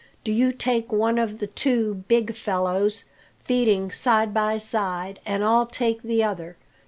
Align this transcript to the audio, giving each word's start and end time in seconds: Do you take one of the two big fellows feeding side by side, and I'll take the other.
Do 0.23 0.31
you 0.31 0.51
take 0.51 0.91
one 0.91 1.19
of 1.19 1.37
the 1.37 1.45
two 1.45 1.93
big 2.07 2.33
fellows 2.35 3.03
feeding 3.39 3.91
side 3.91 4.33
by 4.33 4.57
side, 4.57 5.19
and 5.27 5.43
I'll 5.43 5.67
take 5.67 6.01
the 6.01 6.23
other. 6.23 6.57